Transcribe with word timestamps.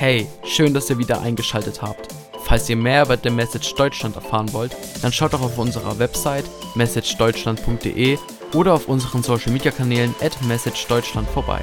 Hey, 0.00 0.28
schön, 0.44 0.74
dass 0.74 0.88
ihr 0.90 0.98
wieder 0.98 1.20
eingeschaltet 1.22 1.82
habt. 1.82 2.14
Falls 2.44 2.70
ihr 2.70 2.76
mehr 2.76 3.02
über 3.02 3.16
The 3.16 3.30
Message 3.30 3.74
Deutschland 3.74 4.14
erfahren 4.14 4.52
wollt, 4.52 4.76
dann 5.02 5.12
schaut 5.12 5.32
doch 5.32 5.42
auf 5.42 5.58
unserer 5.58 5.98
Website 5.98 6.44
messagedeutschland.de 6.76 8.16
oder 8.54 8.74
auf 8.74 8.88
unseren 8.88 9.24
Social 9.24 9.50
Media 9.52 9.72
Kanälen 9.72 10.14
at 10.20 10.40
messagedeutschland 10.42 11.28
vorbei. 11.30 11.60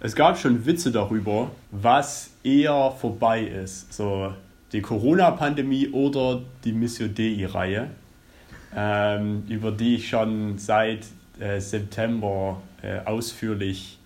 Es 0.00 0.16
gab 0.16 0.36
schon 0.36 0.66
Witze 0.66 0.90
darüber, 0.90 1.52
was 1.70 2.30
eher 2.42 2.90
vorbei 2.90 3.42
ist. 3.42 3.92
So 3.92 4.34
die 4.72 4.82
Corona-Pandemie 4.82 5.90
oder 5.90 6.42
die 6.64 6.72
Missio 6.72 7.06
Dei-Reihe, 7.06 7.88
ähm, 8.74 9.44
über 9.48 9.70
die 9.70 9.94
ich 9.94 10.08
schon 10.08 10.58
seit 10.58 11.06
äh, 11.38 11.60
September 11.60 12.60
äh, 12.82 12.98
ausführlich 13.04 13.97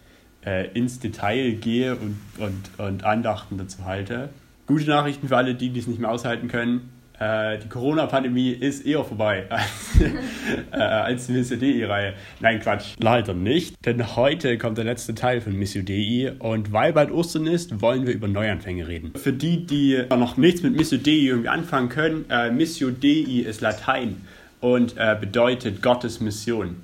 äh, 0.45 0.69
ins 0.73 0.99
Detail 0.99 1.53
gehe 1.53 1.97
und, 1.97 2.19
und, 2.39 2.79
und 2.79 3.05
Andachten 3.05 3.59
dazu 3.59 3.85
halte. 3.85 4.31
Gute 4.67 4.89
Nachrichten 4.89 5.29
für 5.29 5.37
alle, 5.37 5.55
die 5.55 5.71
dies 5.71 5.87
nicht 5.87 6.00
mehr 6.00 6.11
aushalten 6.11 6.49
können. 6.49 6.91
Äh, 7.23 7.59
die 7.59 7.69
Corona-Pandemie 7.69 8.50
ist 8.50 8.85
eher 8.85 9.05
vorbei 9.05 9.45
als, 9.50 10.00
äh, 10.73 10.77
als 10.77 11.27
die 11.27 11.33
Missio 11.33 11.57
Dei-Reihe. 11.57 12.14
Nein, 12.41 12.61
Quatsch, 12.61 12.95
leider 12.99 13.35
nicht. 13.35 13.77
Denn 13.85 14.17
heute 14.17 14.59
kommt 14.59 14.79
der 14.79 14.85
letzte 14.85 15.14
Teil 15.14 15.41
von 15.41 15.57
Missio 15.57 15.83
Dei 15.83 16.33
und 16.39 16.72
weil 16.72 16.93
bald 16.93 17.13
Ostern 17.13 17.47
ist, 17.47 17.81
wollen 17.81 18.07
wir 18.07 18.14
über 18.14 18.27
Neuanfänge 18.27 18.89
reden. 18.89 19.13
Für 19.14 19.33
die, 19.33 19.67
die 19.67 20.03
noch 20.11 20.36
nichts 20.36 20.63
mit 20.63 20.75
Missio 20.75 20.99
Dei 20.99 21.13
irgendwie 21.13 21.49
anfangen 21.49 21.91
können, 21.91 22.25
äh, 22.29 22.50
Missio 22.50 22.91
Dei 22.91 23.45
ist 23.47 23.61
Latein 23.61 24.22
und 24.61 24.97
äh, 24.97 25.17
bedeutet 25.21 25.83
Gottes 25.83 26.21
Mission. 26.21 26.77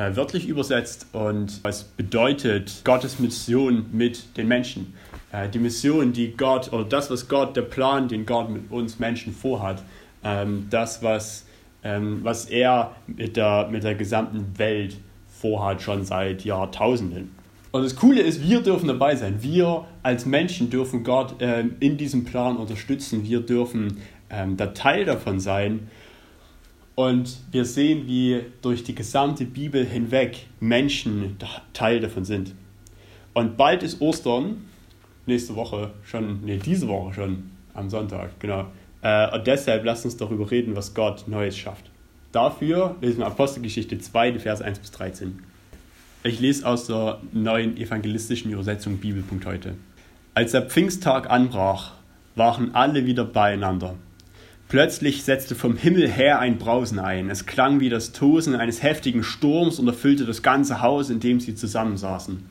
Äh, 0.00 0.16
wörtlich 0.16 0.48
übersetzt 0.48 1.08
und 1.12 1.60
es 1.62 1.82
bedeutet 1.82 2.80
Gottes 2.84 3.18
Mission 3.18 3.84
mit 3.92 4.34
den 4.38 4.48
Menschen. 4.48 4.94
Äh, 5.30 5.50
die 5.50 5.58
Mission, 5.58 6.14
die 6.14 6.34
Gott, 6.34 6.72
oder 6.72 6.84
das, 6.84 7.10
was 7.10 7.28
Gott, 7.28 7.54
der 7.54 7.62
Plan, 7.62 8.08
den 8.08 8.24
Gott 8.24 8.48
mit 8.48 8.70
uns 8.70 8.98
Menschen 8.98 9.34
vorhat, 9.34 9.82
ähm, 10.24 10.68
das, 10.70 11.02
was, 11.02 11.44
ähm, 11.84 12.20
was 12.22 12.46
er 12.46 12.92
mit 13.08 13.36
der, 13.36 13.68
mit 13.70 13.84
der 13.84 13.94
gesamten 13.94 14.56
Welt 14.56 14.96
vorhat, 15.28 15.82
schon 15.82 16.06
seit 16.06 16.46
Jahrtausenden. 16.46 17.32
Und 17.70 17.82
das 17.82 17.94
Coole 17.94 18.22
ist, 18.22 18.42
wir 18.42 18.62
dürfen 18.62 18.88
dabei 18.88 19.16
sein. 19.16 19.42
Wir 19.42 19.84
als 20.02 20.24
Menschen 20.24 20.70
dürfen 20.70 21.04
Gott 21.04 21.34
ähm, 21.40 21.76
in 21.80 21.98
diesem 21.98 22.24
Plan 22.24 22.56
unterstützen. 22.56 23.24
Wir 23.24 23.40
dürfen 23.40 23.98
ähm, 24.30 24.56
der 24.56 24.72
Teil 24.72 25.04
davon 25.04 25.40
sein. 25.40 25.90
Und 27.00 27.38
wir 27.50 27.64
sehen, 27.64 28.06
wie 28.06 28.42
durch 28.60 28.84
die 28.84 28.94
gesamte 28.94 29.46
Bibel 29.46 29.86
hinweg 29.86 30.36
Menschen 30.60 31.38
Teil 31.72 31.98
davon 31.98 32.26
sind. 32.26 32.54
Und 33.32 33.56
bald 33.56 33.82
ist 33.82 34.02
Ostern 34.02 34.66
nächste 35.24 35.56
Woche 35.56 35.92
schon, 36.04 36.44
nee, 36.44 36.58
diese 36.62 36.88
Woche 36.88 37.14
schon 37.14 37.52
am 37.72 37.88
Sonntag, 37.88 38.38
genau. 38.38 38.66
Äh, 39.00 39.34
und 39.34 39.46
deshalb 39.46 39.82
lasst 39.86 40.04
uns 40.04 40.18
darüber 40.18 40.50
reden, 40.50 40.76
was 40.76 40.92
Gott 40.92 41.26
Neues 41.26 41.56
schafft. 41.56 41.90
Dafür 42.32 42.96
lesen 43.00 43.20
wir 43.20 43.28
Apostelgeschichte 43.28 43.98
2, 43.98 44.32
die 44.32 44.38
Verse 44.38 44.62
1 44.62 44.80
bis 44.80 44.90
13. 44.90 45.38
Ich 46.22 46.38
lese 46.38 46.68
aus 46.68 46.86
der 46.86 47.18
neuen 47.32 47.78
evangelistischen 47.78 48.52
Übersetzung 48.52 48.98
Bibelpunkt 48.98 49.46
heute. 49.46 49.74
Als 50.34 50.52
der 50.52 50.68
Pfingsttag 50.68 51.30
anbrach, 51.30 51.92
waren 52.36 52.74
alle 52.74 53.06
wieder 53.06 53.24
beieinander. 53.24 53.94
Plötzlich 54.70 55.24
setzte 55.24 55.56
vom 55.56 55.76
Himmel 55.76 56.08
her 56.08 56.38
ein 56.38 56.56
Brausen 56.56 57.00
ein. 57.00 57.28
Es 57.28 57.44
klang 57.44 57.80
wie 57.80 57.88
das 57.88 58.12
Tosen 58.12 58.54
eines 58.54 58.84
heftigen 58.84 59.24
Sturms 59.24 59.80
und 59.80 59.88
erfüllte 59.88 60.24
das 60.24 60.44
ganze 60.44 60.80
Haus, 60.80 61.10
in 61.10 61.18
dem 61.18 61.40
sie 61.40 61.56
zusammensaßen. 61.56 62.44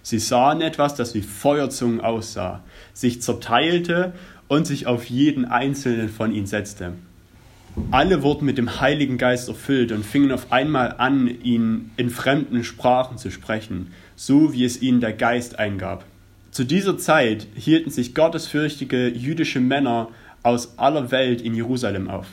Sie 0.00 0.18
sahen 0.18 0.62
etwas, 0.62 0.94
das 0.94 1.14
wie 1.14 1.20
Feuerzungen 1.20 2.00
aussah, 2.00 2.64
sich 2.94 3.20
zerteilte 3.20 4.14
und 4.48 4.66
sich 4.66 4.86
auf 4.86 5.04
jeden 5.04 5.44
einzelnen 5.44 6.08
von 6.08 6.32
ihnen 6.32 6.46
setzte. 6.46 6.94
Alle 7.90 8.22
wurden 8.22 8.46
mit 8.46 8.56
dem 8.56 8.80
Heiligen 8.80 9.18
Geist 9.18 9.48
erfüllt 9.48 9.92
und 9.92 10.06
fingen 10.06 10.32
auf 10.32 10.52
einmal 10.52 10.94
an, 10.96 11.28
ihn 11.28 11.90
in 11.98 12.08
fremden 12.08 12.64
Sprachen 12.64 13.18
zu 13.18 13.30
sprechen, 13.30 13.92
so 14.16 14.54
wie 14.54 14.64
es 14.64 14.80
ihnen 14.80 15.02
der 15.02 15.12
Geist 15.12 15.58
eingab. 15.58 16.06
Zu 16.52 16.64
dieser 16.64 16.96
Zeit 16.96 17.46
hielten 17.54 17.90
sich 17.90 18.14
gottesfürchtige 18.14 19.08
jüdische 19.08 19.60
Männer 19.60 20.08
aus 20.42 20.78
aller 20.78 21.10
Welt 21.10 21.40
in 21.40 21.54
Jerusalem 21.54 22.08
auf. 22.08 22.26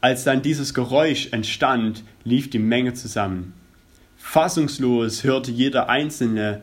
Als 0.00 0.24
dann 0.24 0.42
dieses 0.42 0.74
Geräusch 0.74 1.28
entstand, 1.32 2.04
lief 2.24 2.50
die 2.50 2.58
Menge 2.58 2.94
zusammen. 2.94 3.54
Fassungslos 4.16 5.24
hörte 5.24 5.50
jeder 5.50 5.88
Einzelne 5.88 6.62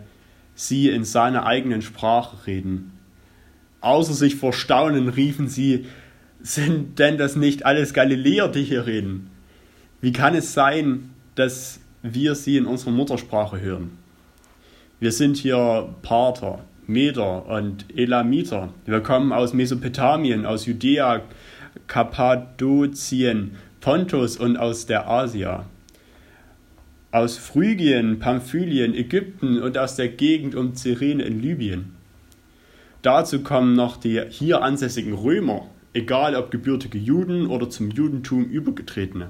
sie 0.55 0.89
in 0.89 1.03
seiner 1.03 1.45
eigenen 1.45 1.81
Sprache 1.81 2.45
reden. 2.45 2.91
Außer 3.81 4.13
sich 4.13 4.35
vor 4.35 4.53
Staunen 4.53 5.09
riefen 5.09 5.47
sie, 5.47 5.85
sind 6.41 6.99
denn 6.99 7.17
das 7.17 7.35
nicht 7.35 7.65
alles 7.65 7.93
Galiläer, 7.93 8.49
die 8.49 8.63
hier 8.63 8.85
reden? 8.85 9.29
Wie 10.01 10.11
kann 10.11 10.35
es 10.35 10.53
sein, 10.53 11.11
dass 11.35 11.79
wir 12.01 12.35
sie 12.35 12.57
in 12.57 12.65
unserer 12.65 12.91
Muttersprache 12.91 13.59
hören? 13.61 13.97
Wir 14.99 15.11
sind 15.11 15.37
hier 15.37 15.95
Pater, 16.01 16.63
Meder 16.87 17.45
und 17.47 17.85
Elamiter. 17.95 18.69
Wir 18.85 19.01
kommen 19.01 19.31
aus 19.31 19.53
Mesopotamien, 19.53 20.45
aus 20.45 20.65
Judäa, 20.65 21.21
Kappadokien, 21.87 23.55
Pontus 23.81 24.37
und 24.37 24.57
aus 24.57 24.85
der 24.85 25.09
Asia 25.09 25.65
aus 27.13 27.37
Phrygien, 27.37 28.17
Pamphylien, 28.17 28.95
Ägypten 28.95 29.61
und 29.61 29.77
aus 29.77 29.95
der 29.95 30.07
Gegend 30.07 30.55
um 30.55 30.73
Cyrene 30.75 31.23
in 31.23 31.39
Libyen. 31.43 31.93
Dazu 33.03 33.43
kommen 33.43 33.75
noch 33.75 33.97
die 33.97 34.19
hier 34.29 34.63
ansässigen 34.63 35.13
Römer, 35.13 35.67
egal 35.93 36.35
ob 36.35 36.49
gebürtige 36.49 36.97
Juden 36.97 37.45
oder 37.45 37.69
zum 37.69 37.91
Judentum 37.91 38.45
übergetretene. 38.45 39.27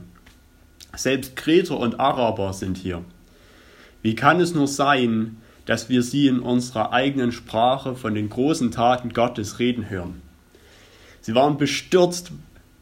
Selbst 0.96 1.36
Kreter 1.36 1.78
und 1.78 2.00
Araber 2.00 2.54
sind 2.54 2.78
hier. 2.78 3.04
Wie 4.02 4.16
kann 4.16 4.40
es 4.40 4.54
nur 4.54 4.68
sein, 4.68 5.36
dass 5.66 5.90
wir 5.90 6.04
sie 6.04 6.28
in 6.28 6.40
unserer 6.40 6.92
eigenen 6.92 7.32
Sprache 7.32 7.96
von 7.96 8.16
den 8.16 8.30
großen 8.30 8.72
Taten 8.72 9.10
Gottes 9.14 9.60
reden 9.60 9.90
hören? 9.90 10.22
Sie 11.22 11.36
waren 11.36 11.58
bestürzt. 11.58 12.32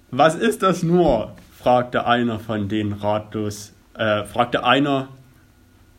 Was 0.10 0.36
ist 0.36 0.64
das 0.64 0.84
nur? 0.84 1.36
fragte 1.58 2.08
einer 2.08 2.40
von 2.40 2.70
denen 2.70 2.94
ratlos 2.94 3.74
äh, 4.02 4.26
fragte 4.26 4.64
einer 4.64 5.10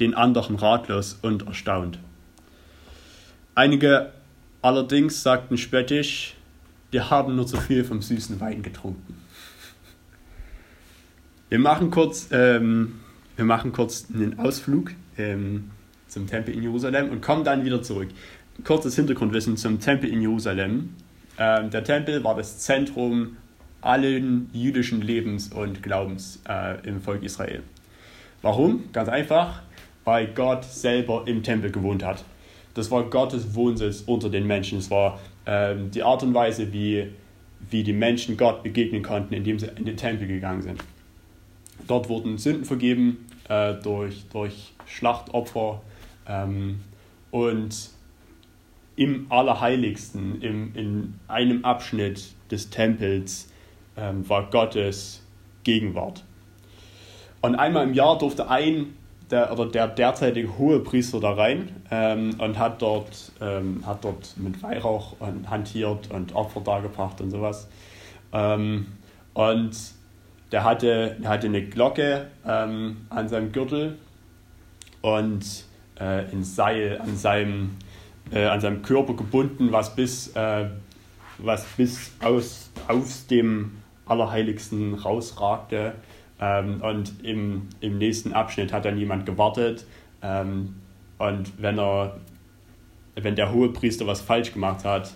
den 0.00 0.14
anderen 0.14 0.56
ratlos 0.56 1.18
und 1.22 1.46
erstaunt. 1.46 1.98
Einige 3.54 4.12
allerdings 4.62 5.22
sagten 5.22 5.58
spöttisch, 5.58 6.34
wir 6.90 7.10
haben 7.10 7.36
nur 7.36 7.46
zu 7.46 7.58
viel 7.58 7.84
vom 7.84 8.02
süßen 8.02 8.40
Wein 8.40 8.62
getrunken. 8.62 9.14
Wir 11.48 11.58
machen 11.58 11.90
kurz, 11.90 12.28
ähm, 12.32 13.00
wir 13.36 13.44
machen 13.44 13.72
kurz 13.72 14.06
einen 14.12 14.38
Ausflug 14.38 14.92
ähm, 15.18 15.70
zum 16.12 16.26
Tempel 16.26 16.54
in 16.54 16.62
Jerusalem 16.62 17.10
und 17.10 17.22
kommen 17.22 17.42
dann 17.42 17.64
wieder 17.64 17.82
zurück. 17.82 18.08
Kurzes 18.64 18.96
Hintergrundwissen 18.96 19.56
zum 19.56 19.80
Tempel 19.80 20.10
in 20.10 20.20
Jerusalem. 20.20 20.90
Ähm, 21.38 21.70
der 21.70 21.84
Tempel 21.84 22.22
war 22.22 22.36
das 22.36 22.58
Zentrum 22.58 23.38
allen 23.80 24.50
jüdischen 24.52 25.00
Lebens 25.00 25.48
und 25.48 25.82
Glaubens 25.82 26.40
äh, 26.48 26.86
im 26.86 27.00
Volk 27.00 27.22
Israel. 27.22 27.62
Warum? 28.42 28.92
Ganz 28.92 29.08
einfach, 29.08 29.62
weil 30.04 30.28
Gott 30.28 30.64
selber 30.64 31.24
im 31.26 31.42
Tempel 31.42 31.70
gewohnt 31.70 32.04
hat. 32.04 32.24
Das 32.74 32.90
war 32.90 33.04
Gottes 33.04 33.54
Wohnsitz 33.54 34.02
unter 34.06 34.28
den 34.28 34.46
Menschen. 34.46 34.78
Es 34.78 34.90
war 34.90 35.18
ähm, 35.46 35.90
die 35.90 36.02
Art 36.02 36.22
und 36.22 36.34
Weise, 36.34 36.72
wie, 36.72 37.08
wie 37.70 37.82
die 37.82 37.92
Menschen 37.92 38.36
Gott 38.36 38.62
begegnen 38.62 39.02
konnten, 39.02 39.32
indem 39.32 39.58
sie 39.58 39.68
in 39.76 39.86
den 39.86 39.96
Tempel 39.96 40.28
gegangen 40.28 40.62
sind. 40.62 40.82
Dort 41.88 42.08
wurden 42.08 42.36
Sünden 42.36 42.64
vergeben 42.64 43.26
äh, 43.48 43.74
durch, 43.74 44.24
durch 44.30 44.74
Schlachtopfer 44.86 45.80
ähm, 46.26 46.80
und 47.30 47.90
im 48.96 49.26
Allerheiligsten, 49.30 50.42
im, 50.42 50.74
in 50.74 51.14
einem 51.28 51.64
Abschnitt 51.64 52.34
des 52.50 52.70
Tempels, 52.70 53.50
ähm, 53.96 54.28
war 54.28 54.50
Gottes 54.50 55.22
Gegenwart. 55.64 56.24
Und 57.40 57.56
einmal 57.56 57.84
im 57.84 57.94
Jahr 57.94 58.18
durfte 58.18 58.48
ein 58.48 58.94
der, 59.30 59.50
oder 59.52 59.66
der 59.66 59.88
derzeitige 59.88 60.58
hohe 60.58 60.80
Priester 60.80 61.18
da 61.18 61.32
rein 61.32 61.70
ähm, 61.90 62.36
und 62.38 62.58
hat 62.58 62.82
dort, 62.82 63.32
ähm, 63.40 63.82
hat 63.86 64.04
dort 64.04 64.36
mit 64.36 64.62
Weihrauch 64.62 65.16
und 65.18 65.50
hantiert 65.50 66.10
und 66.10 66.34
Opfer 66.34 66.60
dargebracht 66.60 67.20
und 67.20 67.30
sowas. 67.30 67.68
Ähm, 68.32 68.86
und 69.34 69.76
der 70.52 70.64
hatte, 70.64 71.16
der 71.20 71.30
hatte 71.30 71.46
eine 71.46 71.62
Glocke 71.62 72.28
ähm, 72.46 73.06
an 73.08 73.28
seinem 73.28 73.52
Gürtel 73.52 73.98
und 75.00 75.64
äh, 75.96 76.24
ein 76.32 76.44
Seil 76.44 77.00
an 77.00 77.16
seinem, 77.16 77.76
äh, 78.30 78.44
an 78.44 78.60
seinem 78.60 78.82
Körper 78.82 79.14
gebunden, 79.14 79.72
was 79.72 79.94
bis, 79.94 80.34
äh, 80.36 80.66
was 81.38 81.64
bis 81.76 82.12
aus, 82.22 82.70
aus 82.88 83.26
dem 83.26 83.72
Allerheiligsten 84.06 84.94
rausragte. 84.94 85.94
Ähm, 86.40 86.80
und 86.82 87.24
im, 87.24 87.68
im 87.80 87.98
nächsten 87.98 88.32
Abschnitt 88.32 88.72
hat 88.72 88.84
dann 88.84 88.98
jemand 88.98 89.26
gewartet. 89.26 89.86
Ähm, 90.22 90.76
und 91.18 91.52
wenn 91.60 91.78
er 91.78 92.16
wenn 93.14 93.34
der 93.34 93.52
hohe 93.52 93.68
Priester 93.68 94.06
was 94.06 94.20
falsch 94.20 94.52
gemacht 94.52 94.84
hat, 94.84 95.14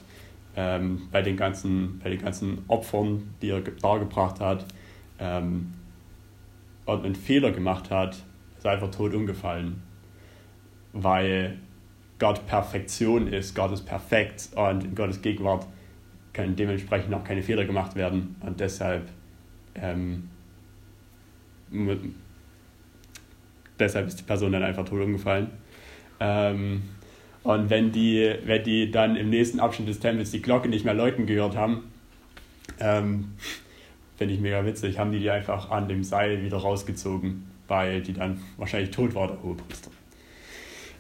ähm, 0.55 1.09
bei, 1.11 1.23
den 1.23 1.37
ganzen, 1.37 1.99
bei 2.03 2.11
den 2.11 2.21
ganzen 2.21 2.65
Opfern, 2.69 3.35
die 3.43 3.51
er 3.51 3.61
dargebracht 3.61 4.41
hat, 4.41 4.65
ähm, 5.19 5.75
und 6.85 7.05
einen 7.05 7.15
Fehler 7.15 7.51
gemacht 7.51 7.91
hat, 7.91 8.17
ist 8.57 8.65
er 8.65 8.73
einfach 8.73 8.91
tot 8.91 9.13
umgefallen. 9.13 9.83
Weil 10.99 11.59
Gott 12.19 12.47
Perfektion 12.47 13.29
ist, 13.29 13.55
Gott 13.55 13.73
ist 13.73 13.83
perfekt 13.83 14.49
und 14.55 14.85
in 14.85 14.95
Gottes 14.95 15.21
Gegenwart 15.21 15.67
können 16.33 16.57
dementsprechend 16.57 17.15
auch 17.15 17.25
keine 17.25 17.43
Fehler 17.43 17.65
gemacht 17.65 17.95
werden 17.97 18.37
und 18.41 18.61
deshalb 18.61 19.09
ähm, 19.75 20.29
deshalb 23.79 24.07
ist 24.07 24.21
die 24.21 24.25
Person 24.25 24.53
dann 24.53 24.63
einfach 24.63 24.85
tot 24.85 25.01
umgefallen. 25.01 25.51
Ähm, 26.21 26.83
und 27.43 27.71
wenn 27.71 27.93
die, 27.93 28.35
wenn 28.45 28.65
die 28.65 28.91
dann 28.91 29.17
im 29.17 29.31
nächsten 29.31 29.61
Abschnitt 29.61 29.89
des 29.89 30.01
Tempels 30.01 30.31
die 30.31 30.43
Glocke 30.43 30.69
nicht 30.69 30.85
mehr 30.85 30.95
läuten 30.95 31.27
gehört 31.27 31.57
haben, 31.57 31.93
ähm, 32.81 33.33
finde 34.17 34.35
ich 34.35 34.41
mega 34.41 34.65
witzig, 34.65 34.99
haben 34.99 35.13
die 35.13 35.21
die 35.21 35.31
einfach 35.31 35.71
an 35.71 35.89
dem 35.89 36.03
Seil 36.03 36.43
wieder 36.43 36.57
rausgezogen, 36.57 37.47
weil 37.69 38.03
die 38.03 38.15
dann 38.15 38.41
wahrscheinlich 38.57 38.91
tot 38.91 39.15
war, 39.15 39.29
der 39.29 39.43
Hohepriester. 39.43 39.91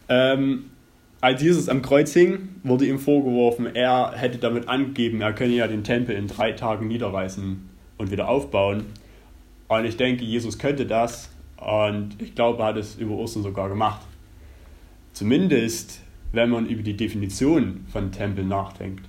Ähm, 0.08 0.70
als 1.20 1.42
Jesus 1.42 1.68
am 1.68 1.82
Kreuz 1.82 2.12
hing, 2.12 2.48
wurde 2.62 2.86
ihm 2.86 2.98
vorgeworfen, 2.98 3.74
er 3.74 4.12
hätte 4.12 4.38
damit 4.38 4.68
angegeben, 4.68 5.20
er 5.20 5.32
könne 5.32 5.54
ja 5.54 5.66
den 5.66 5.82
Tempel 5.82 6.14
in 6.14 6.28
drei 6.28 6.52
Tagen 6.52 6.88
niederreißen 6.88 7.68
und 7.98 8.10
wieder 8.10 8.28
aufbauen. 8.28 8.84
Und 9.68 9.84
ich 9.84 9.96
denke, 9.96 10.24
Jesus 10.24 10.58
könnte 10.58 10.86
das 10.86 11.30
und 11.56 12.20
ich 12.20 12.34
glaube, 12.34 12.62
er 12.62 12.66
hat 12.66 12.76
es 12.76 12.96
über 12.96 13.14
Ostern 13.16 13.42
sogar 13.42 13.68
gemacht. 13.68 14.02
Zumindest 15.12 16.00
wenn 16.32 16.50
man 16.50 16.66
über 16.66 16.82
die 16.82 16.96
Definition 16.96 17.86
von 17.90 18.12
Tempel 18.12 18.44
nachdenkt. 18.44 19.04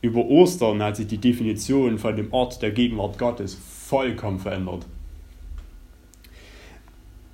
Über 0.00 0.24
Ostern 0.24 0.82
hat 0.82 0.96
sich 0.96 1.06
die 1.06 1.18
Definition 1.18 1.98
von 1.98 2.16
dem 2.16 2.32
Ort 2.32 2.62
der 2.62 2.72
Gegenwart 2.72 3.18
Gottes 3.18 3.54
vollkommen 3.54 4.38
verändert. 4.38 4.86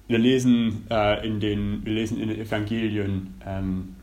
Wir 0.08 0.18
lesen, 0.18 0.86
äh, 0.90 1.26
in, 1.26 1.38
den, 1.38 1.84
wir 1.84 1.92
lesen 1.92 2.20
in 2.20 2.28
den 2.28 2.40
Evangelien, 2.40 3.34
ähm, 3.46 3.96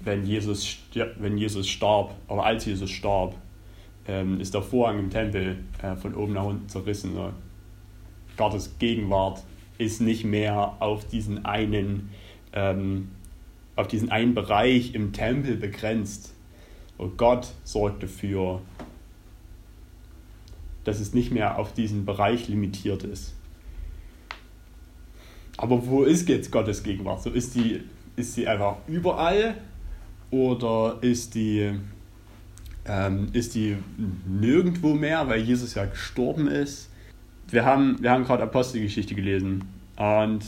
wenn, 0.00 0.26
Jesus, 0.26 0.78
wenn 1.18 1.38
Jesus 1.38 1.68
starb, 1.68 2.14
oder 2.28 2.44
als 2.44 2.66
Jesus 2.66 2.90
starb, 2.90 3.36
ähm, 4.06 4.40
ist 4.40 4.54
der 4.54 4.62
Vorhang 4.62 4.98
im 4.98 5.10
Tempel 5.10 5.58
äh, 5.80 5.94
von 5.96 6.14
oben 6.14 6.32
nach 6.32 6.44
unten 6.44 6.68
zerrissen. 6.68 7.14
So. 7.14 7.32
Gottes 8.36 8.76
Gegenwart 8.78 9.44
ist 9.78 10.00
nicht 10.00 10.24
mehr 10.24 10.76
auf 10.80 11.06
diesen 11.06 11.44
einen 11.44 12.10
ähm, 12.52 13.08
auf 13.76 13.88
diesen 13.88 14.10
einen 14.10 14.34
Bereich 14.34 14.94
im 14.94 15.12
Tempel 15.12 15.56
begrenzt. 15.56 16.34
Und 16.98 17.16
Gott 17.16 17.52
sorgt 17.64 18.02
dafür, 18.02 18.60
dass 20.84 21.00
es 21.00 21.14
nicht 21.14 21.32
mehr 21.32 21.58
auf 21.58 21.72
diesen 21.72 22.04
Bereich 22.04 22.48
limitiert 22.48 23.04
ist. 23.04 23.34
Aber 25.56 25.86
wo 25.86 26.04
ist 26.04 26.28
jetzt 26.28 26.50
Gottes 26.50 26.82
Gegenwart? 26.82 27.22
So 27.22 27.30
ist 27.30 27.54
die, 27.54 27.82
ist 28.16 28.34
sie 28.34 28.46
einfach 28.46 28.76
überall 28.86 29.56
oder 30.30 30.98
ist 31.02 31.34
die, 31.34 31.72
ähm, 32.86 33.28
ist 33.32 33.54
die 33.54 33.76
nirgendwo 34.26 34.94
mehr, 34.94 35.28
weil 35.28 35.40
Jesus 35.40 35.74
ja 35.74 35.84
gestorben 35.84 36.48
ist? 36.48 36.90
Wir 37.48 37.64
haben, 37.64 38.02
wir 38.02 38.10
haben 38.10 38.24
gerade 38.24 38.42
Apostelgeschichte 38.44 39.14
gelesen 39.14 39.64
und 39.96 40.44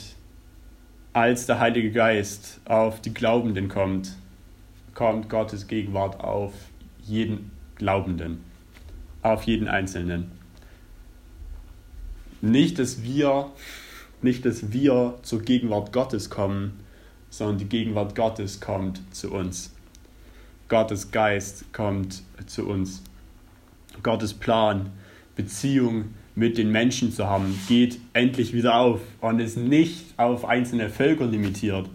als 1.13 1.47
der 1.47 1.61
Heilige 1.61 1.93
Geist 1.93 2.61
auf 2.65 3.01
die 3.01 3.15
Glaubenden 3.15 3.69
kommt, 3.69 4.17
kommt 4.95 5.29
Gottes 5.29 5.69
Gegenwart 5.69 6.19
auf 6.21 6.53
jeden 7.03 7.53
Glaubenden, 7.77 8.43
auf 9.23 9.45
jeden 9.45 9.69
Einzelnen. 9.69 10.33
Nicht, 12.41 12.79
dass 12.79 13.03
wir, 13.03 13.51
nicht, 14.25 14.45
dass 14.45 14.73
wir 14.73 15.19
zur 15.23 15.43
Gegenwart 15.43 15.93
Gottes 15.93 16.31
kommen, 16.31 16.81
sondern 17.31 17.59
die 17.59 17.69
Gegenwart 17.69 18.15
Gottes 18.15 18.61
kommt 18.61 19.01
zu 19.13 19.31
uns. 19.33 19.75
Gottes 20.69 21.11
Geist 21.11 21.73
kommt 21.73 22.23
zu 22.47 22.67
uns. 22.67 23.03
Gottes 24.03 24.35
Plan, 24.35 24.91
Beziehung 25.37 26.07
mit 26.35 26.59
den 26.59 26.71
Menschen 26.71 27.13
zu 27.13 27.27
haben, 27.27 27.59
geht 27.69 27.99
endlich 28.13 28.53
wieder 28.53 28.77
auf 28.77 29.01
und 29.21 29.41
ist 29.41 29.57
nicht 29.57 30.15
auf 30.17 30.45
einzelne 30.45 30.91
Völker 30.91 31.27
limitiert. 31.27 31.89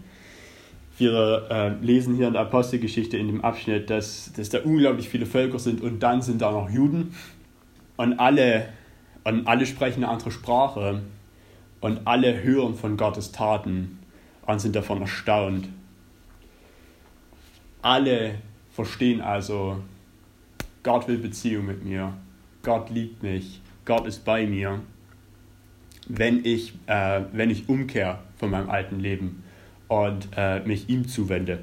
Wir 0.96 1.46
äh, 1.50 1.84
lesen 1.84 2.16
hier 2.16 2.26
in 2.28 2.34
der 2.34 2.42
Apostelgeschichte 2.42 3.16
in 3.16 3.26
dem 3.26 3.42
Abschnitt, 3.42 3.90
dass, 3.90 4.32
dass 4.34 4.50
da 4.50 4.60
unglaublich 4.60 5.08
viele 5.08 5.26
Völker 5.26 5.58
sind 5.58 5.80
und 5.80 6.00
dann 6.00 6.22
sind 6.22 6.42
da 6.42 6.52
noch 6.52 6.70
Juden 6.70 7.14
und 7.96 8.18
alle, 8.18 8.68
und 9.24 9.46
alle 9.46 9.66
sprechen 9.66 10.04
eine 10.04 10.12
andere 10.12 10.30
Sprache 10.30 11.02
und 11.80 12.06
alle 12.06 12.42
hören 12.42 12.74
von 12.74 12.96
Gottes 12.96 13.32
Taten 13.32 13.98
und 14.46 14.60
sind 14.60 14.76
davon 14.76 15.00
erstaunt. 15.00 15.68
Alle 17.82 18.36
verstehen 18.70 19.20
also, 19.20 19.78
Gott 20.82 21.08
will 21.08 21.18
Beziehung 21.18 21.66
mit 21.66 21.84
mir, 21.84 22.12
Gott 22.62 22.90
liebt 22.90 23.22
mich, 23.22 23.60
Gott 23.84 24.06
ist 24.06 24.24
bei 24.24 24.46
mir, 24.46 24.80
wenn 26.08 26.44
ich, 26.44 26.74
äh, 26.86 27.22
wenn 27.32 27.50
ich 27.50 27.68
umkehre 27.68 28.18
von 28.36 28.50
meinem 28.50 28.68
alten 28.68 29.00
Leben 29.00 29.42
und 29.88 30.28
äh, 30.36 30.60
mich 30.60 30.88
ihm 30.88 31.08
zuwende. 31.08 31.60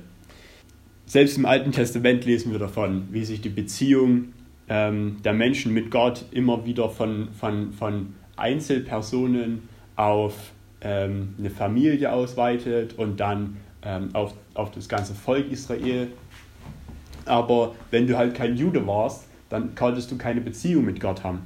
Selbst 1.06 1.38
im 1.38 1.46
Alten 1.46 1.72
Testament 1.72 2.26
lesen 2.26 2.52
wir 2.52 2.60
davon, 2.60 3.08
wie 3.12 3.24
sich 3.24 3.42
die 3.42 3.50
Beziehung 3.50 4.34
ähm, 4.68 5.18
der 5.24 5.34
Menschen 5.34 5.74
mit 5.74 5.92
Gott 5.92 6.26
immer 6.32 6.66
wieder 6.66 6.90
von, 6.90 7.30
von, 7.32 7.72
von 7.72 8.16
Einzelpersonen 8.36 9.70
auf 9.98 10.34
ähm, 10.82 11.36
eine 11.38 11.50
Familie 11.50 12.14
ausweitet 12.14 12.94
und 12.98 13.20
dann 13.20 13.58
ähm, 13.84 14.10
auf, 14.14 14.34
auf 14.54 14.72
das 14.72 14.88
ganze 14.88 15.14
Volk 15.14 15.52
Israel. 15.52 16.08
Aber 17.26 17.76
wenn 17.92 18.08
du 18.08 18.18
halt 18.18 18.34
kein 18.36 18.56
Jude 18.56 18.86
warst, 18.88 19.26
dann 19.50 19.76
konntest 19.76 20.12
du 20.12 20.18
keine 20.18 20.42
Beziehung 20.42 20.86
mit 20.86 21.00
Gott 21.00 21.24
haben. 21.24 21.42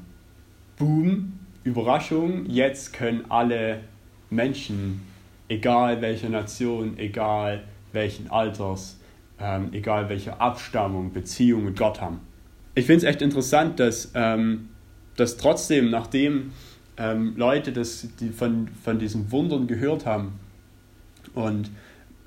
Boom, 0.77 1.33
Überraschung, 1.63 2.45
jetzt 2.47 2.93
können 2.93 3.25
alle 3.29 3.81
Menschen, 4.29 5.01
egal 5.47 6.01
welcher 6.01 6.29
Nation, 6.29 6.97
egal 6.97 7.63
welchen 7.91 8.29
Alters, 8.31 8.99
ähm, 9.39 9.69
egal 9.71 10.09
welche 10.09 10.39
Abstammung, 10.39 11.13
Beziehung 11.13 11.65
mit 11.65 11.77
Gott 11.77 12.01
haben. 12.01 12.19
Ich 12.73 12.85
finde 12.85 12.99
es 12.99 13.03
echt 13.03 13.21
interessant, 13.21 13.79
dass, 13.79 14.11
ähm, 14.15 14.69
dass 15.17 15.37
trotzdem, 15.37 15.89
nachdem 15.89 16.51
ähm, 16.97 17.33
Leute 17.37 17.71
das, 17.71 18.07
die 18.19 18.29
von, 18.29 18.67
von 18.83 18.99
diesen 18.99 19.31
Wundern 19.31 19.67
gehört 19.67 20.05
haben 20.05 20.39
und 21.33 21.71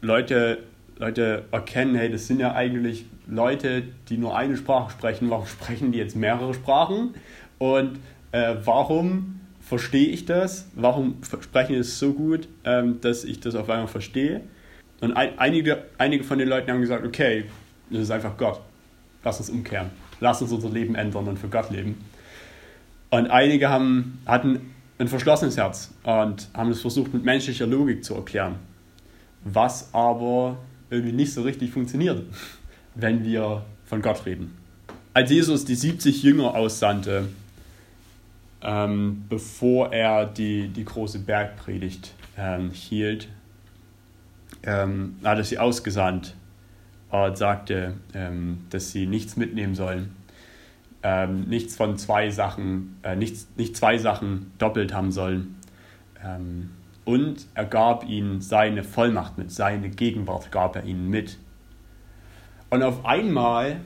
Leute, 0.01 0.59
Leute 0.99 1.45
erkennen, 1.51 1.95
hey, 1.95 2.11
das 2.11 2.27
sind 2.27 2.41
ja 2.41 2.55
eigentlich 2.55 3.07
Leute, 3.27 3.83
die 4.09 4.19
nur 4.19 4.37
eine 4.37 4.57
Sprache 4.57 4.91
sprechen, 4.91 5.31
warum 5.31 5.47
sprechen 5.47 5.93
die 5.93 5.99
jetzt 5.99 6.17
mehrere 6.17 6.55
Sprachen? 6.55 7.15
Und 7.59 7.99
äh, 8.33 8.57
warum 8.65 9.41
verstehe 9.61 10.09
ich 10.09 10.27
das? 10.27 10.69
Warum 10.75 11.17
sprechen 11.41 11.77
es 11.77 11.99
so 11.99 12.13
gut, 12.13 12.49
ähm, 12.65 13.01
dass 13.01 13.25
ich 13.25 13.41
das 13.41 13.55
auf 13.55 13.71
einmal 13.71 13.89
verstehe? 13.89 14.43
Und 15.01 15.13
ein, 15.15 15.39
einige, 15.39 15.85
einige 15.99 16.25
von 16.25 16.39
den 16.39 16.49
Leuten 16.49 16.71
haben 16.71 16.81
gesagt, 16.81 17.07
okay, 17.07 17.45
das 17.91 18.03
ist 18.03 18.11
einfach 18.11 18.37
Gott. 18.37 18.61
Lass 19.23 19.39
uns 19.39 19.51
umkehren. 19.51 19.91
Lass 20.21 20.43
uns 20.43 20.53
unser 20.53 20.71
Leben 20.71 20.95
ändern 20.95 21.27
und 21.29 21.39
für 21.39 21.49
Gott 21.49 21.71
leben. 21.71 22.05
Und 23.15 23.31
einige 23.31 23.69
haben, 23.69 24.19
hatten 24.27 24.75
ein 24.99 25.07
verschlossenes 25.07 25.57
Herz 25.57 25.95
und 26.03 26.49
haben 26.53 26.73
es 26.73 26.81
versucht 26.81 27.15
mit 27.15 27.25
menschlicher 27.25 27.65
Logik 27.65 28.05
zu 28.05 28.17
erklären. 28.17 28.57
Was 29.45 29.95
aber 29.95 30.57
irgendwie 30.91 31.13
nicht 31.13 31.33
so 31.33 31.43
richtig 31.43 31.71
funktioniert, 31.71 32.25
wenn 32.97 33.23
wir 33.23 33.65
von 33.85 34.03
Gott 34.03 34.27
reden. 34.27 34.57
Als 35.13 35.31
Jesus 35.31 35.65
die 35.65 35.77
70 35.77 36.25
Jünger 36.25 36.57
aussandte, 36.57 37.29
ähm, 38.63 39.27
bevor 39.29 39.93
er 39.93 40.27
die, 40.27 40.67
die 40.67 40.85
große 40.85 41.21
Bergpredigt 41.21 42.15
ähm, 42.37 42.73
hielt, 42.73 43.29
ähm, 44.65 45.19
hat 45.23 45.39
er 45.39 45.45
sie 45.45 45.59
ausgesandt 45.59 46.35
und 47.11 47.39
sagte, 47.39 47.95
ähm, 48.13 48.67
dass 48.71 48.91
sie 48.91 49.07
nichts 49.07 49.37
mitnehmen 49.37 49.77
sollen, 49.77 50.17
ähm, 51.05 51.45
nichts 51.49 51.77
von 51.77 51.99
zwei 51.99 52.31
Sachen, 52.31 52.97
äh, 53.03 53.15
nichts, 53.15 53.47
nicht 53.57 53.77
zwei 53.77 53.99
Sachen 53.99 54.53
doppelt 54.59 54.95
haben 54.95 55.13
sollen. 55.13 55.57
Ähm, 56.25 56.71
und 57.05 57.47
er 57.53 57.67
gab 57.67 58.09
ihnen 58.09 58.41
seine 58.41 58.83
Vollmacht 58.83 59.37
mit, 59.37 59.53
seine 59.53 59.91
Gegenwart 59.91 60.51
gab 60.51 60.75
er 60.77 60.85
ihnen 60.85 61.11
mit. 61.11 61.39
Und 62.71 62.83
auf 62.83 63.05
einmal 63.05 63.83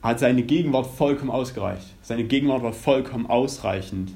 hat 0.00 0.20
seine 0.20 0.44
Gegenwart 0.44 0.86
vollkommen 0.86 1.32
ausgereicht. 1.32 1.96
Seine 2.02 2.22
Gegenwart 2.22 2.62
war 2.62 2.72
vollkommen 2.72 3.26
ausreichend. 3.26 4.12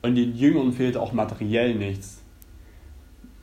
Und 0.00 0.14
den 0.14 0.34
Jüngern 0.34 0.72
fehlte 0.72 1.02
auch 1.02 1.12
materiell 1.12 1.74
nichts. 1.74 2.22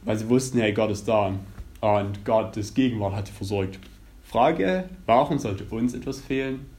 Weil 0.03 0.17
sie 0.17 0.27
wussten, 0.27 0.57
hey, 0.57 0.73
Gott 0.73 0.89
ist 0.89 1.07
da. 1.07 1.33
und 1.81 2.25
Gottes 2.25 2.73
Gegenwart 2.73 3.15
hat 3.15 3.27
sie 3.27 3.33
versorgt. 3.33 3.77
Frage, 4.23 4.89
warum 5.05 5.37
sollte 5.37 5.63
uns 5.65 5.93
etwas 5.93 6.19
fehlen? 6.19 6.76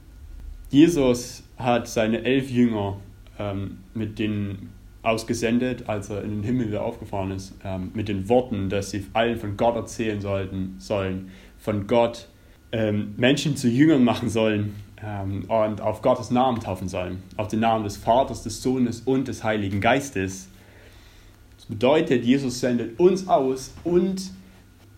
Jesus 0.69 1.43
hat 1.57 1.87
seine 1.87 2.23
elf 2.23 2.49
Jünger 2.49 2.97
ähm, 3.37 3.79
mit 3.93 4.19
den 4.19 4.69
ausgesendet, 5.01 5.87
als 5.87 6.09
er 6.09 6.23
in 6.23 6.29
den 6.29 6.43
Himmel 6.43 6.67
wieder 6.67 6.83
aufgefahren 6.83 7.31
ist, 7.31 7.55
ähm, 7.63 7.91
mit 7.93 8.07
den 8.07 8.29
Worten, 8.29 8.69
dass 8.69 8.91
sie 8.91 9.05
allen 9.13 9.39
von 9.39 9.57
Gott 9.57 9.75
erzählen 9.75 10.21
sollten, 10.21 10.75
sollen, 10.77 11.31
von 11.57 11.87
Gott 11.87 12.27
ähm, 12.71 13.15
Menschen 13.17 13.55
zu 13.55 13.67
Jüngern 13.67 14.03
machen 14.03 14.29
sollen 14.29 14.75
ähm, 15.03 15.45
und 15.49 15.81
auf 15.81 16.01
Gottes 16.01 16.31
Namen 16.31 16.59
taufen 16.59 16.87
sollen, 16.87 17.23
auf 17.37 17.47
den 17.47 17.61
Namen 17.61 17.83
des 17.83 17.97
Vaters, 17.97 18.43
des 18.43 18.61
Sohnes 18.61 19.01
und 19.01 19.27
des 19.27 19.43
Heiligen 19.43 19.81
Geistes. 19.81 20.49
Das 21.57 21.65
bedeutet, 21.65 22.25
Jesus 22.25 22.59
sendet 22.59 22.99
uns 22.99 23.27
aus 23.27 23.73
und 23.83 24.31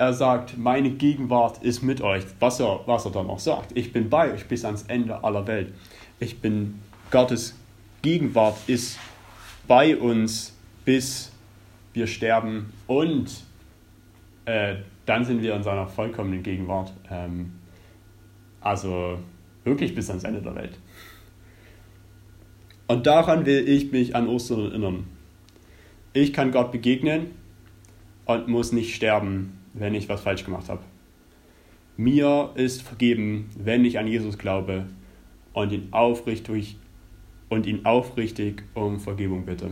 er 0.02 0.14
sagt, 0.14 0.58
meine 0.58 0.90
Gegenwart 0.90 1.62
ist 1.62 1.84
mit 1.84 2.02
euch. 2.02 2.24
Was 2.40 2.60
er, 2.60 2.80
was 2.88 3.06
er 3.06 3.12
dann 3.12 3.30
auch 3.30 3.38
sagt, 3.38 3.78
ich 3.78 3.94
bin 3.94 4.10
bei 4.10 4.34
euch 4.34 4.48
bis 4.48 4.66
ans 4.66 4.82
Ende 4.88 5.24
aller 5.24 5.46
Welt. 5.46 5.76
Ich 6.20 6.42
bin, 6.42 6.80
Gottes 7.12 7.56
Gegenwart 8.02 8.58
ist 8.66 8.98
bei 9.68 9.96
uns, 9.96 10.58
bis 10.86 11.32
wir 11.94 12.08
sterben 12.08 12.74
und 12.88 13.44
äh, 14.46 14.78
dann 15.06 15.24
sind 15.24 15.44
wir 15.44 15.54
in 15.54 15.62
seiner 15.62 15.86
vollkommenen 15.86 16.42
Gegenwart. 16.42 16.92
Ähm, 17.12 17.52
also 18.60 19.20
wirklich 19.64 19.94
bis 19.94 20.10
ans 20.10 20.24
Ende 20.24 20.42
der 20.42 20.56
Welt. 20.56 20.80
Und 22.88 23.06
daran 23.06 23.46
will 23.46 23.70
ich 23.70 23.92
mich 23.92 24.16
an 24.16 24.28
Ostern 24.28 24.66
erinnern. 24.66 25.06
Ich 26.14 26.34
kann 26.34 26.52
Gott 26.52 26.72
begegnen 26.72 27.28
und 28.26 28.48
muss 28.48 28.72
nicht 28.72 28.96
sterben, 28.96 29.61
wenn 29.74 29.96
ich 29.96 30.10
was 30.10 30.22
falsch 30.22 30.44
gemacht 30.44 30.70
habe. 30.70 30.82
Mir 31.98 32.52
ist 32.56 32.82
vergeben, 32.82 33.50
wenn 33.58 33.86
ich 33.86 34.00
an 34.00 34.08
Jesus 34.08 34.38
glaube 34.38 34.86
und 35.54 35.72
ihn 35.72 35.90
aufrichtig, 35.92 36.78
und 37.52 37.66
ihn 37.66 37.86
aufrichtig 37.86 38.64
um 38.74 39.00
Vergebung 39.00 39.46
bitte. 39.46 39.72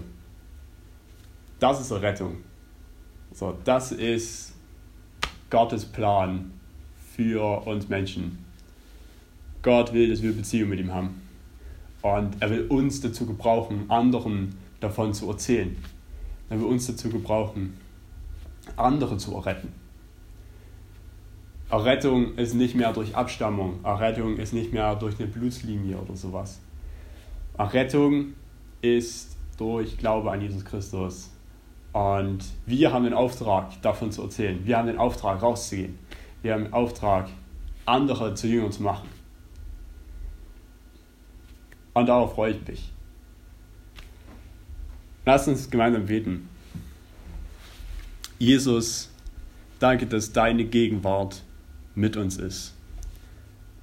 Das 1.59 1.79
ist 1.79 1.93
Rettung. 1.93 2.37
So, 3.31 3.57
das 3.63 3.93
ist 3.93 4.53
Gottes 5.49 5.85
Plan 5.85 6.51
für 7.15 7.65
uns 7.65 7.87
Menschen. 7.87 8.43
Gott 9.61 9.93
will, 9.93 10.09
dass 10.09 10.21
wir 10.21 10.33
Beziehung 10.33 10.69
mit 10.69 10.79
ihm 10.81 10.93
haben. 10.93 11.21
Und 12.01 12.41
er 12.41 12.49
will 12.49 12.67
uns 12.67 12.99
dazu 12.99 13.25
gebrauchen, 13.25 13.89
anderen 13.89 14.55
davon 14.81 15.13
zu 15.13 15.29
erzählen. 15.29 15.77
Er 16.49 16.59
will 16.59 16.67
uns 16.67 16.85
dazu 16.87 17.09
gebrauchen, 17.09 17.77
andere 18.75 19.17
zu 19.17 19.35
erretten. 19.35 19.71
Errettung 21.69 22.35
ist 22.35 22.55
nicht 22.55 22.75
mehr 22.75 22.93
durch 22.93 23.15
Abstammung. 23.15 23.79
Errettung 23.83 24.37
ist 24.37 24.53
nicht 24.53 24.73
mehr 24.73 24.95
durch 24.95 25.19
eine 25.19 25.27
Blutslinie 25.27 25.97
oder 25.97 26.15
sowas. 26.15 26.59
Errettung 27.57 28.33
ist 28.81 29.37
durch 29.57 29.97
Glaube 29.97 30.31
an 30.31 30.41
Jesus 30.41 30.65
Christus. 30.65 31.31
Und 31.93 32.43
wir 32.65 32.91
haben 32.91 33.03
den 33.03 33.13
Auftrag, 33.13 33.79
davon 33.81 34.11
zu 34.11 34.23
erzählen. 34.23 34.59
Wir 34.65 34.77
haben 34.77 34.87
den 34.87 34.97
Auftrag, 34.97 35.41
rauszugehen. 35.41 35.99
Wir 36.41 36.53
haben 36.53 36.65
den 36.65 36.73
Auftrag, 36.73 37.29
andere 37.85 38.33
zu 38.33 38.47
Jüngern 38.47 38.71
zu 38.71 38.81
machen. 38.81 39.09
Und 41.93 42.07
darauf 42.07 42.33
freue 42.33 42.53
ich 42.53 42.67
mich. 42.67 42.91
Lass 45.25 45.47
uns 45.47 45.69
gemeinsam 45.69 46.05
beten. 46.05 46.49
Jesus, 48.39 49.11
danke, 49.79 50.07
dass 50.07 50.31
deine 50.31 50.65
Gegenwart 50.65 51.43
mit 51.99 52.17
uns 52.17 52.37
ist. 52.37 52.73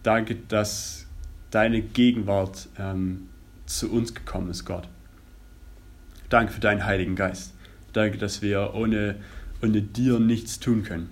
Danke, 0.02 0.36
dass 0.48 1.06
deine 1.50 1.82
Gegenwart 1.82 2.68
ähm, 2.78 3.28
zu 3.66 3.90
uns 3.90 4.14
gekommen 4.14 4.50
ist, 4.50 4.64
Gott. 4.64 4.88
Danke 6.28 6.52
für 6.52 6.60
deinen 6.60 6.84
Heiligen 6.84 7.16
Geist. 7.16 7.54
Danke, 7.92 8.18
dass 8.18 8.42
wir 8.42 8.74
ohne, 8.74 9.16
ohne 9.62 9.82
dir 9.82 10.18
nichts 10.18 10.58
tun 10.58 10.82
können. 10.82 11.10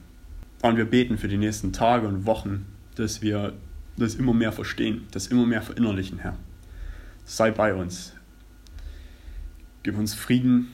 Und 0.62 0.76
wir 0.76 0.86
beten 0.86 1.18
für 1.18 1.28
die 1.28 1.36
nächsten 1.36 1.72
Tage 1.72 2.08
und 2.08 2.26
Wochen, 2.26 2.66
dass 2.96 3.22
wir 3.22 3.52
das 3.96 4.14
immer 4.14 4.34
mehr 4.34 4.52
verstehen, 4.52 5.06
das 5.10 5.26
immer 5.26 5.46
mehr 5.46 5.62
verinnerlichen, 5.62 6.18
Herr. 6.18 6.36
Sei 7.24 7.50
bei 7.50 7.74
uns. 7.74 8.14
Gib 9.82 9.98
uns 9.98 10.14
Frieden, 10.14 10.68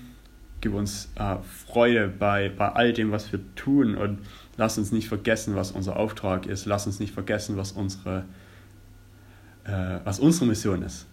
gib 0.61 0.75
uns 0.75 1.11
äh, 1.17 1.37
Freude 1.67 2.09
bei, 2.09 2.49
bei 2.49 2.69
all 2.69 2.93
dem, 2.93 3.11
was 3.11 3.33
wir 3.33 3.41
tun 3.57 3.95
und 3.95 4.21
lass 4.61 4.77
uns 4.77 4.93
nicht 4.93 5.09
vergessen, 5.09 5.57
was 5.57 5.73
unser 5.73 5.97
Auftrag 5.97 6.45
ist. 6.45 6.67
Lass 6.67 6.87
uns 6.87 7.01
nicht 7.01 7.15
vergessen, 7.15 7.57
was 7.57 7.73
unsere, 7.73 8.25
äh, 9.65 9.99
was 10.05 10.21
unsere 10.21 10.45
Mission 10.45 10.83
ist. 10.83 11.07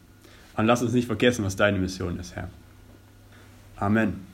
Und 0.57 0.65
lass 0.65 0.81
uns 0.81 0.91
nicht 0.91 1.07
vergessen, 1.07 1.45
was 1.45 1.55
deine 1.55 1.79
Mission 1.79 2.19
ist, 2.19 2.35
Herr. 2.35 2.49
Amen. 3.77 4.27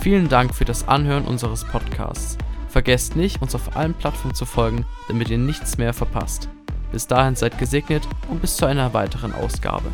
Vielen 0.00 0.28
Dank 0.28 0.54
für 0.54 0.66
das 0.66 0.86
Anhören 0.86 1.24
unseres 1.24 1.64
Podcasts. 1.64 2.36
Vergesst 2.68 3.16
nicht, 3.16 3.40
uns 3.40 3.54
auf 3.54 3.74
allen 3.74 3.94
Plattformen 3.94 4.34
zu 4.34 4.44
folgen, 4.44 4.84
damit 5.08 5.30
ihr 5.30 5.38
nichts 5.38 5.78
mehr 5.78 5.94
verpasst. 5.94 6.50
Bis 6.92 7.06
dahin 7.06 7.36
seid 7.36 7.56
gesegnet 7.58 8.06
und 8.28 8.42
bis 8.42 8.56
zu 8.56 8.66
einer 8.66 8.92
weiteren 8.92 9.32
Ausgabe. 9.32 9.90